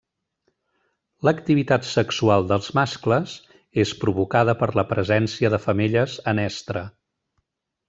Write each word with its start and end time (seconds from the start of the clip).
L'activitat 1.27 1.85
sexual 1.89 2.47
dels 2.53 2.71
mascles 2.79 3.35
és 3.85 3.93
provocada 4.05 4.57
per 4.63 4.71
la 4.81 4.87
presència 4.95 5.53
de 5.57 5.61
femelles 5.69 6.17
en 6.35 6.43
estre. 6.49 6.87